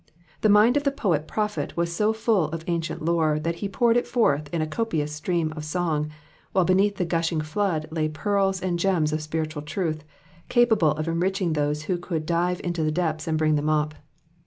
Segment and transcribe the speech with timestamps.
[0.41, 3.95] The mind of the poet prophet was so full of ancient lore that he poured
[3.95, 6.09] it forth in a copious stream of song,
[6.53, 10.03] while beneath the gushing flood lay pearls and gems of spiritual truth,
[10.49, 13.93] capable of enriching those who could dive into the depths and bring them up.